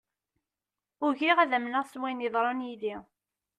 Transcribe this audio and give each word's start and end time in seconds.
Ugiɣ 1.05 1.37
ad 1.39 1.51
amneɣ 1.57 1.83
s 1.85 1.93
wayen 1.99 2.23
yeḍran 2.23 2.65
yid-i. 2.65 2.95